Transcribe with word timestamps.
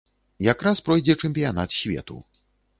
Якраз 0.51 0.81
пройдзе 0.87 1.17
чэмпіянат 1.25 1.79
свету. 1.83 2.21